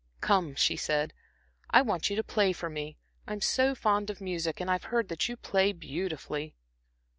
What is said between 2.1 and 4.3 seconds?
to play for me. I'm so fond of